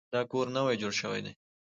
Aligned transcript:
دا 0.13 0.21
کور 0.31 0.47
نوی 0.55 0.75
جوړ 0.81 0.93
شوی 1.01 1.21
دی. 1.25 1.33